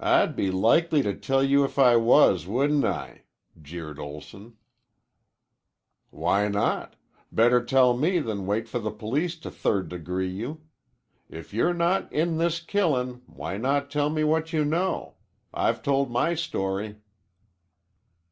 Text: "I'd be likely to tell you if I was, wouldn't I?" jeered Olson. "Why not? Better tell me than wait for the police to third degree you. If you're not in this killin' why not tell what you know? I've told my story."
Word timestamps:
"I'd 0.00 0.34
be 0.34 0.50
likely 0.50 1.00
to 1.02 1.14
tell 1.14 1.44
you 1.44 1.62
if 1.62 1.78
I 1.78 1.94
was, 1.94 2.44
wouldn't 2.44 2.84
I?" 2.84 3.22
jeered 3.62 4.00
Olson. 4.00 4.56
"Why 6.10 6.48
not? 6.48 6.96
Better 7.30 7.64
tell 7.64 7.96
me 7.96 8.18
than 8.18 8.46
wait 8.46 8.68
for 8.68 8.80
the 8.80 8.90
police 8.90 9.38
to 9.38 9.52
third 9.52 9.88
degree 9.88 10.28
you. 10.28 10.62
If 11.30 11.54
you're 11.54 11.72
not 11.72 12.12
in 12.12 12.38
this 12.38 12.58
killin' 12.58 13.22
why 13.26 13.56
not 13.56 13.92
tell 13.92 14.12
what 14.26 14.52
you 14.52 14.64
know? 14.64 15.14
I've 15.52 15.84
told 15.84 16.10
my 16.10 16.34
story." 16.34 16.96